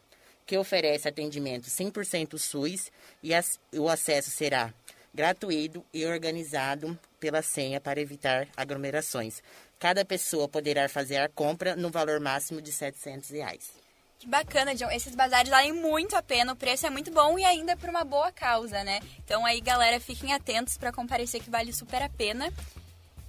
que 0.46 0.60
oferece 0.60 1.08
atendimento 1.08 1.72
100% 1.72 2.38
SUS 2.38 2.92
e 3.24 3.32
o 3.80 3.90
acesso 3.90 4.30
será 4.30 4.72
gratuito 5.14 5.86
e 5.94 6.06
organizado 6.06 6.98
pela 7.20 7.42
senha 7.42 7.80
para 7.80 8.00
evitar 8.00 8.48
aglomerações. 8.56 9.42
Cada 9.80 10.06
pessoa 10.06 10.48
poderá 10.48 10.88
fazer 10.88 11.18
a 11.18 11.30
compra 11.30 11.76
no 11.76 11.90
valor 11.90 12.20
máximo 12.20 12.62
de 12.62 12.72
700 12.72 13.30
reais. 13.30 13.72
Que 14.20 14.28
bacana, 14.28 14.76
John. 14.76 14.92
Esses 14.92 15.16
bazares 15.16 15.50
valem 15.50 15.74
muito 15.74 16.16
a 16.16 16.22
pena, 16.22 16.54
o 16.54 16.56
preço 16.56 16.86
é 16.86 16.92
muito 16.92 17.12
bom 17.12 17.40
e 17.40 17.44
ainda 17.44 17.76
por 17.76 17.90
uma 17.90 18.04
boa 18.04 18.32
causa, 18.32 18.84
né? 18.84 19.00
Então 19.26 19.44
aí, 19.44 19.60
galera, 19.60 20.00
fiquem 20.00 20.32
atentos 20.32 20.78
para 20.78 20.92
comparecer 20.92 21.42
que 21.42 21.50
vale 21.50 21.74
super 21.74 22.04
a 22.04 22.10
pena. 22.10 22.54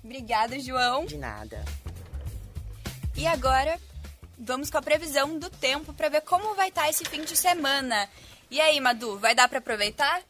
Obrigada, 0.05 0.59
João. 0.59 1.07
De 1.07 1.17
nada. 1.17 1.65
E 3.17 3.27
agora, 3.27 3.81
vamos 4.39 4.69
com 4.69 4.77
a 4.77 4.83
previsão 4.83 5.39
do 5.39 5.49
tempo 5.49 5.95
para 5.95 6.11
ver 6.11 6.21
como 6.21 6.55
vai 6.55 6.69
estar 6.69 6.83
tá 6.83 6.91
esse 6.91 7.05
fim 7.07 7.25
de 7.25 7.37
semana. 7.37 8.09
E 8.51 8.61
aí, 8.61 8.79
Madu, 8.79 9.19
vai 9.19 9.35
dar 9.35 9.49
para 9.49 9.61
aproveitar? 9.61 10.23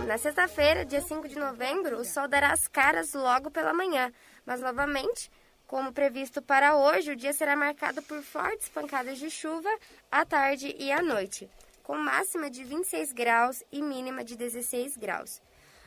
Então, 0.00 0.08
na 0.08 0.16
sexta-feira, 0.16 0.82
dia 0.82 1.02
5 1.02 1.28
de 1.28 1.38
novembro, 1.38 1.98
o 1.98 2.04
sol 2.06 2.26
dará 2.26 2.52
as 2.52 2.66
caras 2.66 3.12
logo 3.12 3.50
pela 3.50 3.74
manhã, 3.74 4.10
mas 4.46 4.62
novamente, 4.62 5.30
como 5.66 5.92
previsto 5.92 6.40
para 6.40 6.74
hoje, 6.74 7.12
o 7.12 7.16
dia 7.16 7.34
será 7.34 7.54
marcado 7.54 8.00
por 8.02 8.22
fortes 8.22 8.70
pancadas 8.70 9.18
de 9.18 9.28
chuva 9.28 9.68
à 10.10 10.24
tarde 10.24 10.74
e 10.78 10.90
à 10.90 11.02
noite, 11.02 11.50
com 11.82 11.98
máxima 11.98 12.48
de 12.48 12.64
26 12.64 13.12
graus 13.12 13.62
e 13.70 13.82
mínima 13.82 14.24
de 14.24 14.36
16 14.36 14.96
graus. 14.96 15.42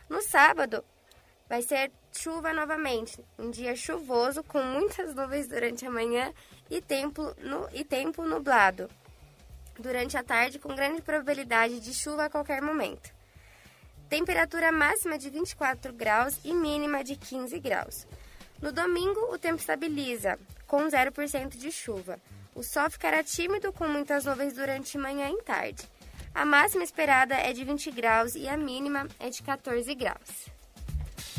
No 0.07 0.21
sábado, 0.21 0.85
vai 1.49 1.63
ser 1.63 1.91
chuva 2.11 2.53
novamente, 2.53 3.25
um 3.39 3.49
dia 3.49 3.75
chuvoso 3.75 4.43
com 4.43 4.61
muitas 4.61 5.15
nuvens 5.15 5.47
durante 5.47 5.87
a 5.87 5.91
manhã 5.91 6.31
e 6.69 6.79
tempo, 6.79 7.35
e 7.73 7.83
tempo 7.83 8.23
nublado 8.23 8.87
durante 9.79 10.15
a 10.17 10.23
tarde, 10.23 10.59
com 10.59 10.75
grande 10.75 11.01
probabilidade 11.01 11.79
de 11.79 11.95
chuva 11.95 12.25
a 12.25 12.29
qualquer 12.29 12.61
momento. 12.61 13.22
Temperatura 14.13 14.71
máxima 14.71 15.17
de 15.17 15.27
24 15.27 15.91
graus 15.91 16.39
e 16.45 16.53
mínima 16.53 17.03
de 17.03 17.15
15 17.15 17.59
graus. 17.59 18.05
No 18.61 18.71
domingo, 18.71 19.19
o 19.33 19.39
tempo 19.39 19.59
estabiliza, 19.59 20.37
com 20.67 20.87
0% 20.87 21.57
de 21.57 21.71
chuva. 21.71 22.19
O 22.53 22.61
sol 22.61 22.91
ficará 22.91 23.23
tímido 23.23 23.73
com 23.73 23.87
muitas 23.87 24.25
nuvens 24.25 24.53
durante 24.53 24.99
manhã 24.99 25.31
e 25.31 25.41
tarde. 25.41 25.89
A 26.31 26.45
máxima 26.45 26.83
esperada 26.83 27.33
é 27.33 27.53
de 27.53 27.63
20 27.63 27.89
graus 27.89 28.35
e 28.35 28.47
a 28.47 28.55
mínima 28.55 29.07
é 29.19 29.31
de 29.31 29.41
14 29.41 29.95
graus. 29.95 30.47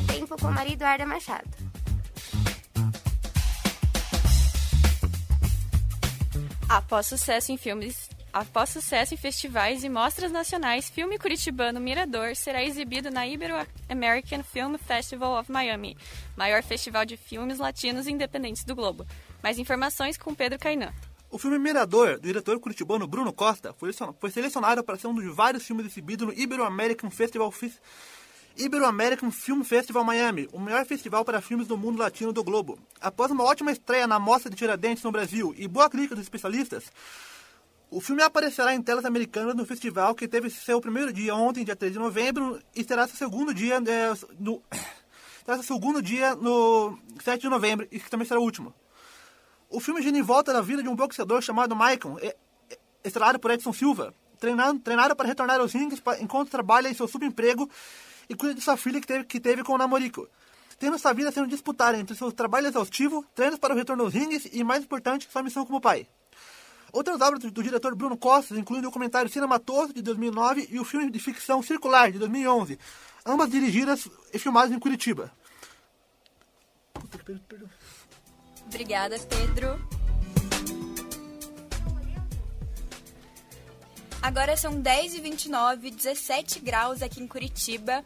Tempo 0.08 0.36
com 0.36 0.50
Maria 0.50 0.72
Eduarda 0.72 1.06
Machado. 1.06 1.48
Após 6.68 7.06
sucesso 7.06 7.52
em 7.52 7.56
filmes 7.56 8.08
Após 8.34 8.70
sucesso 8.70 9.14
em 9.14 9.16
festivais 9.16 9.84
e 9.84 9.88
mostras 9.88 10.32
nacionais, 10.32 10.90
filme 10.90 11.16
curitibano 11.16 11.80
Mirador 11.80 12.34
será 12.34 12.64
exibido 12.64 13.08
na 13.08 13.24
Ibero-American 13.28 14.42
Film 14.42 14.74
Festival 14.76 15.38
of 15.38 15.52
Miami, 15.52 15.96
maior 16.36 16.60
festival 16.60 17.04
de 17.04 17.16
filmes 17.16 17.60
latinos 17.60 18.08
independentes 18.08 18.64
do 18.64 18.74
globo. 18.74 19.06
Mais 19.40 19.56
informações 19.56 20.18
com 20.18 20.34
Pedro 20.34 20.58
Cainan. 20.58 20.92
O 21.30 21.38
filme 21.38 21.60
Mirador, 21.60 22.18
do 22.18 22.26
diretor 22.26 22.58
curitibano 22.58 23.06
Bruno 23.06 23.32
Costa, 23.32 23.72
foi 23.72 23.92
selecionado 24.32 24.82
para 24.82 24.98
ser 24.98 25.06
um 25.06 25.14
dos 25.14 25.32
vários 25.32 25.64
filmes 25.64 25.86
exibidos 25.86 26.26
no 26.26 26.34
Ibero-American 26.34 27.12
Festival 27.12 27.54
Ibero-American 28.56 29.30
Film 29.30 29.62
Festival 29.62 30.02
Miami, 30.02 30.48
o 30.52 30.58
maior 30.58 30.84
festival 30.84 31.24
para 31.24 31.40
filmes 31.40 31.68
do 31.68 31.76
mundo 31.76 32.00
latino 32.00 32.32
do 32.32 32.42
globo. 32.42 32.80
Após 33.00 33.30
uma 33.30 33.44
ótima 33.44 33.70
estreia 33.70 34.08
na 34.08 34.18
Mostra 34.18 34.50
de 34.50 34.56
Tiradentes 34.56 35.04
no 35.04 35.12
Brasil 35.12 35.54
e 35.56 35.68
boa 35.68 35.88
crítica 35.88 36.16
dos 36.16 36.24
especialistas, 36.24 36.90
o 37.94 38.00
filme 38.00 38.24
aparecerá 38.24 38.74
em 38.74 38.82
telas 38.82 39.04
americanas 39.04 39.54
no 39.54 39.64
festival 39.64 40.16
que 40.16 40.26
teve 40.26 40.50
seu 40.50 40.80
primeiro 40.80 41.12
dia 41.12 41.32
ontem, 41.32 41.64
dia 41.64 41.76
3 41.76 41.92
de 41.92 41.98
novembro, 42.00 42.60
e 42.74 42.82
terá 42.82 43.06
seu 43.06 43.16
segundo 43.16 43.54
dia 43.54 43.76
é, 43.76 44.12
no, 44.36 44.60
terá 45.46 45.56
seu 45.58 45.62
segundo 45.62 46.02
dia 46.02 46.34
no 46.34 46.98
7 47.22 47.42
de 47.42 47.48
novembro, 47.48 47.86
e 47.92 48.00
que 48.00 48.10
também 48.10 48.26
será 48.26 48.40
o 48.40 48.42
último. 48.42 48.74
O 49.70 49.78
filme 49.78 50.02
gira 50.02 50.18
em 50.18 50.22
volta 50.22 50.52
da 50.52 50.60
vida 50.60 50.82
de 50.82 50.88
um 50.88 50.96
boxeador 50.96 51.40
chamado 51.40 51.76
Michael, 51.76 52.18
estrelado 53.04 53.38
por 53.38 53.52
Edson 53.52 53.72
Silva, 53.72 54.12
treinado, 54.40 54.76
treinado 54.80 55.14
para 55.14 55.28
retornar 55.28 55.60
aos 55.60 55.72
rings 55.72 56.02
enquanto 56.18 56.50
trabalha 56.50 56.88
em 56.88 56.94
seu 56.94 57.06
subemprego 57.06 57.70
e 58.28 58.34
cuida 58.34 58.56
de 58.56 58.60
sua 58.60 58.76
filha 58.76 59.00
que 59.00 59.06
teve, 59.06 59.24
que 59.24 59.38
teve 59.38 59.62
com 59.62 59.72
o 59.72 59.78
namorico. 59.78 60.28
Tendo 60.80 60.98
sua 60.98 61.12
vida 61.12 61.30
sendo 61.30 61.46
disputada 61.46 61.96
entre 61.96 62.16
seu 62.16 62.32
trabalho 62.32 62.66
exaustivo, 62.66 63.24
treinos 63.36 63.60
para 63.60 63.72
o 63.72 63.76
retorno 63.76 64.02
aos 64.02 64.12
rings 64.12 64.48
e, 64.52 64.64
mais 64.64 64.82
importante, 64.82 65.28
sua 65.30 65.44
missão 65.44 65.64
como 65.64 65.80
pai. 65.80 66.08
Outras 66.94 67.20
obras 67.20 67.40
do, 67.40 67.50
do 67.50 67.60
diretor 67.60 67.92
Bruno 67.96 68.16
Costa 68.16 68.56
incluem 68.56 68.78
o 68.78 68.84
documentário 68.84 69.28
Cinematoso, 69.28 69.92
de 69.92 70.00
2009, 70.00 70.68
e 70.70 70.78
o 70.78 70.84
filme 70.84 71.10
de 71.10 71.18
ficção 71.18 71.60
Circular, 71.60 72.12
de 72.12 72.20
2011, 72.20 72.78
ambas 73.26 73.50
dirigidas 73.50 74.08
e 74.32 74.38
filmadas 74.38 74.70
em 74.70 74.78
Curitiba. 74.78 75.32
Obrigada, 78.64 79.18
Pedro. 79.18 79.76
Agora 84.22 84.56
são 84.56 84.80
10h29, 84.80 85.92
17 85.92 86.60
graus 86.60 87.02
aqui 87.02 87.20
em 87.20 87.26
Curitiba. 87.26 88.04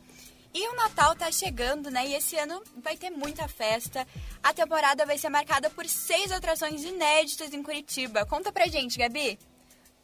E 0.61 0.69
o 0.71 0.75
Natal 0.75 1.15
tá 1.15 1.31
chegando, 1.31 1.89
né? 1.89 2.05
E 2.09 2.17
esse 2.17 2.37
ano 2.37 2.61
vai 2.79 2.97
ter 2.97 3.11
muita 3.11 3.47
festa. 3.47 4.05
A 4.43 4.53
temporada 4.53 5.07
vai 5.07 5.17
ser 5.17 5.29
marcada 5.29 5.71
por 5.71 5.87
seis 5.87 6.33
atrações 6.33 6.83
inéditas 6.83 7.55
em 7.55 7.63
Curitiba. 7.63 8.27
Conta 8.27 8.51
pra 8.51 8.67
gente, 8.67 8.99
Gabi. 8.99 9.39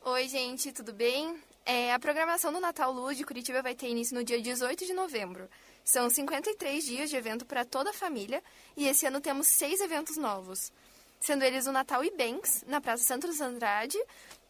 Oi, 0.03 0.29
gente, 0.29 0.71
tudo 0.71 0.93
bem? 0.93 1.43
É, 1.67 1.93
a 1.93 1.99
programação 1.99 2.53
do 2.53 2.61
Natal 2.61 2.93
Luz 2.93 3.19
de 3.19 3.25
Curitiba 3.25 3.63
vai 3.63 3.75
ter 3.75 3.89
início 3.89 4.15
no 4.15 4.23
dia 4.23 4.41
18 4.41 4.87
de 4.87 4.95
novembro. 4.95 5.51
São 5.85 6.09
53 6.09 6.85
dias 6.85 7.11
de 7.11 7.17
evento 7.17 7.45
para 7.45 7.65
toda 7.65 7.91
a 7.91 7.93
família 7.93 8.41
e 8.77 8.87
esse 8.87 9.05
ano 9.07 9.21
temos 9.21 9.49
seis 9.49 9.81
eventos 9.81 10.17
novos, 10.17 10.73
sendo 11.19 11.43
eles 11.43 11.67
o 11.67 11.73
Natal 11.73 12.05
e 12.05 12.13
Banks, 12.13 12.63
na 12.69 12.81
Praça 12.81 13.03
Santos 13.03 13.41
Andrade, 13.41 13.99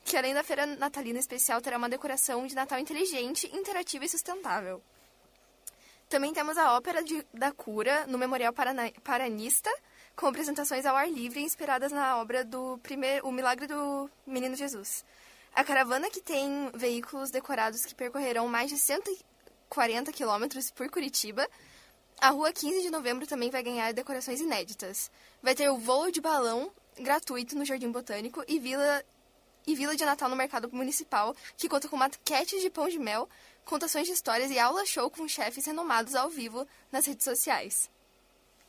que 0.04 0.18
além 0.18 0.34
da 0.34 0.44
feira 0.44 0.66
natalina 0.66 1.18
especial 1.18 1.62
terá 1.62 1.78
uma 1.78 1.88
decoração 1.88 2.46
de 2.46 2.54
Natal 2.54 2.78
inteligente, 2.78 3.50
interativa 3.56 4.04
e 4.04 4.08
sustentável. 4.10 4.82
Também 6.14 6.32
temos 6.32 6.56
a 6.56 6.76
Ópera 6.76 7.02
de, 7.02 7.26
da 7.34 7.50
Cura 7.50 8.06
no 8.06 8.16
Memorial 8.16 8.52
Parana, 8.52 8.88
Paranista, 9.02 9.68
com 10.14 10.28
apresentações 10.28 10.86
ao 10.86 10.94
ar 10.94 11.10
livre 11.10 11.42
inspiradas 11.42 11.90
na 11.90 12.18
obra 12.18 12.44
do 12.44 12.78
primeiro, 12.84 13.26
O 13.26 13.32
Milagre 13.32 13.66
do 13.66 14.08
Menino 14.24 14.54
Jesus. 14.54 15.04
A 15.52 15.64
caravana 15.64 16.08
que 16.08 16.20
tem 16.20 16.70
veículos 16.72 17.32
decorados 17.32 17.84
que 17.84 17.96
percorrerão 17.96 18.46
mais 18.46 18.70
de 18.70 18.78
140 18.78 20.12
quilômetros 20.12 20.70
por 20.70 20.88
Curitiba. 20.88 21.48
A 22.20 22.30
rua 22.30 22.52
15 22.52 22.82
de 22.82 22.90
novembro 22.90 23.26
também 23.26 23.50
vai 23.50 23.64
ganhar 23.64 23.92
decorações 23.92 24.40
inéditas. 24.40 25.10
Vai 25.42 25.56
ter 25.56 25.68
o 25.68 25.78
voo 25.78 26.12
de 26.12 26.20
balão 26.20 26.70
gratuito 26.96 27.58
no 27.58 27.64
Jardim 27.64 27.90
Botânico 27.90 28.44
e 28.46 28.60
Vila 28.60 29.02
e 29.66 29.74
Vila 29.74 29.96
de 29.96 30.04
Natal 30.04 30.28
no 30.28 30.36
Mercado 30.36 30.68
Municipal, 30.72 31.34
que 31.56 31.68
conta 31.68 31.88
com 31.88 31.96
maquetes 31.96 32.60
de 32.60 32.70
pão 32.70 32.88
de 32.88 32.98
mel, 32.98 33.28
contações 33.64 34.06
de 34.06 34.12
histórias 34.12 34.50
e 34.50 34.58
aula 34.58 34.84
show 34.84 35.10
com 35.10 35.26
chefes 35.26 35.66
renomados 35.66 36.14
ao 36.14 36.28
vivo 36.28 36.66
nas 36.92 37.06
redes 37.06 37.24
sociais. 37.24 37.90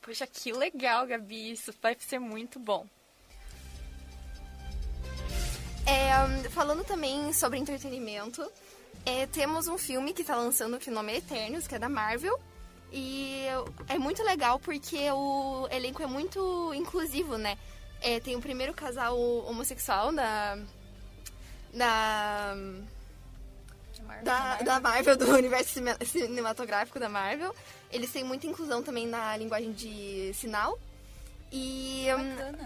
Poxa, 0.00 0.26
que 0.26 0.52
legal, 0.52 1.06
Gabi. 1.06 1.50
Isso 1.50 1.74
vai 1.82 1.96
ser 1.98 2.18
muito 2.18 2.58
bom. 2.58 2.86
É, 5.84 6.48
falando 6.50 6.84
também 6.84 7.32
sobre 7.32 7.58
entretenimento, 7.58 8.48
é, 9.04 9.26
temos 9.26 9.68
um 9.68 9.78
filme 9.78 10.12
que 10.12 10.22
está 10.22 10.34
lançando 10.36 10.78
que 10.78 10.90
o 10.90 10.92
nome 10.92 11.12
é 11.12 11.16
Eternos, 11.18 11.66
que 11.66 11.74
é 11.74 11.78
da 11.78 11.88
Marvel. 11.88 12.38
E 12.92 13.46
é 13.88 13.98
muito 13.98 14.22
legal 14.22 14.58
porque 14.58 15.10
o 15.10 15.68
elenco 15.70 16.02
é 16.02 16.06
muito 16.06 16.72
inclusivo, 16.74 17.36
né? 17.36 17.58
É, 18.00 18.20
tem 18.20 18.36
o 18.36 18.40
primeiro 18.40 18.74
casal 18.74 19.18
homossexual 19.18 20.12
da. 20.12 20.58
Da. 21.76 22.56
Da, 24.22 24.56
da 24.62 24.80
Marvel, 24.80 25.16
do 25.16 25.28
universo 25.36 25.80
cinematográfico 26.04 26.98
da 26.98 27.08
Marvel. 27.08 27.54
Eles 27.92 28.10
têm 28.10 28.24
muita 28.24 28.46
inclusão 28.46 28.82
também 28.82 29.06
na 29.06 29.36
linguagem 29.36 29.72
de 29.72 30.32
sinal. 30.34 30.78
E, 31.52 32.06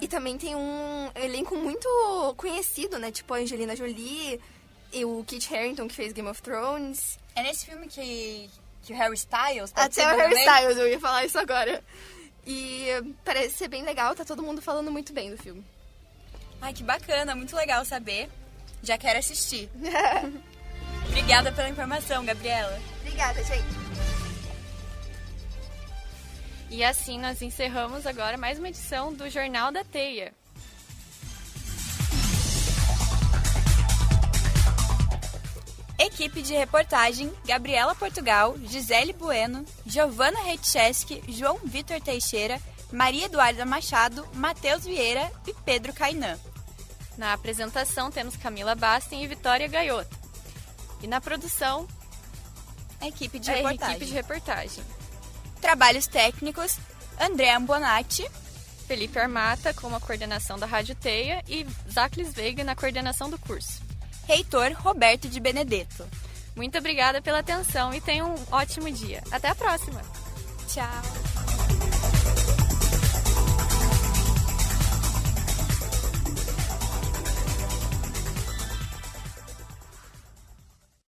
e 0.00 0.08
também 0.08 0.38
tem 0.38 0.54
um 0.54 1.10
elenco 1.14 1.56
muito 1.56 1.88
conhecido, 2.36 2.98
né? 2.98 3.10
Tipo 3.10 3.34
a 3.34 3.38
Angelina 3.38 3.76
Jolie 3.76 4.40
e 4.92 5.04
o 5.04 5.22
Kit 5.24 5.54
Harington, 5.54 5.88
que 5.88 5.94
fez 5.94 6.12
Game 6.12 6.28
of 6.28 6.40
Thrones. 6.40 7.18
É 7.34 7.42
nesse 7.42 7.66
filme 7.66 7.86
que, 7.88 8.48
que 8.82 8.92
o 8.92 8.96
Harry 8.96 9.14
Styles 9.14 9.72
Até 9.74 10.06
o 10.12 10.16
Harry 10.16 10.34
Styles, 10.34 10.76
eu 10.78 10.88
ia 10.88 10.98
falar 11.00 11.24
isso 11.24 11.38
agora. 11.38 11.82
E 12.46 12.86
parece 13.24 13.56
ser 13.56 13.68
bem 13.68 13.82
legal, 13.82 14.14
tá 14.14 14.24
todo 14.24 14.42
mundo 14.42 14.62
falando 14.62 14.90
muito 14.90 15.12
bem 15.12 15.30
do 15.30 15.38
filme. 15.38 15.64
Ai, 16.60 16.72
que 16.72 16.82
bacana, 16.82 17.34
muito 17.34 17.54
legal 17.54 17.84
saber. 17.84 18.28
Já 18.82 18.96
quero 18.96 19.18
assistir. 19.18 19.68
Obrigada 21.08 21.52
pela 21.52 21.68
informação, 21.68 22.24
Gabriela. 22.24 22.80
Obrigada, 23.00 23.42
gente. 23.44 23.90
E 26.70 26.84
assim 26.84 27.18
nós 27.18 27.42
encerramos 27.42 28.06
agora 28.06 28.36
mais 28.36 28.58
uma 28.58 28.68
edição 28.68 29.12
do 29.12 29.28
Jornal 29.28 29.72
da 29.72 29.82
Teia. 29.82 30.32
Equipe 35.98 36.40
de 36.42 36.54
reportagem: 36.54 37.30
Gabriela 37.44 37.94
Portugal, 37.94 38.56
Gisele 38.64 39.12
Bueno, 39.12 39.66
Giovana 39.84 40.40
Reitcheski, 40.44 41.22
João 41.28 41.58
Vitor 41.64 42.00
Teixeira, 42.00 42.60
Maria 42.92 43.26
Eduarda 43.26 43.66
Machado, 43.66 44.26
Matheus 44.34 44.84
Vieira 44.84 45.30
e 45.46 45.52
Pedro 45.52 45.92
Cainan. 45.92 46.38
Na 47.16 47.32
apresentação 47.32 48.10
temos 48.10 48.36
Camila 48.36 48.74
Bastem 48.74 49.22
e 49.22 49.26
Vitória 49.26 49.68
Gaiota. 49.68 50.16
E 51.02 51.06
na 51.06 51.20
produção, 51.20 51.86
a 53.00 53.06
equipe 53.06 53.38
de 53.38 53.50
a 53.50 53.54
reportagem. 53.54 53.94
equipe 53.94 54.06
de 54.06 54.12
reportagem. 54.12 54.84
Trabalhos 55.60 56.06
técnicos: 56.06 56.78
André 57.18 57.52
Ambonati, 57.52 58.26
Felipe 58.86 59.18
Armata 59.18 59.72
com 59.74 59.94
a 59.94 60.00
coordenação 60.00 60.58
da 60.58 60.66
Rádio 60.66 60.94
Teia 60.94 61.42
e 61.48 61.66
Zaclis 61.90 62.32
Veiga 62.32 62.64
na 62.64 62.74
coordenação 62.74 63.30
do 63.30 63.38
curso. 63.38 63.80
Reitor 64.26 64.72
Roberto 64.74 65.28
de 65.28 65.40
Benedetto. 65.40 66.06
Muito 66.56 66.76
obrigada 66.76 67.22
pela 67.22 67.38
atenção 67.38 67.94
e 67.94 68.00
tenha 68.00 68.26
um 68.26 68.34
ótimo 68.50 68.90
dia. 68.90 69.22
Até 69.30 69.48
a 69.48 69.54
próxima. 69.54 70.02
Tchau. 70.68 71.29